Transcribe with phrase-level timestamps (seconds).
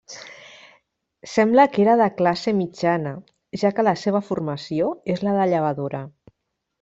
[1.33, 3.11] Sembla que era de classe mitjana,
[3.65, 6.01] ja que la seva formació és la de llevadora.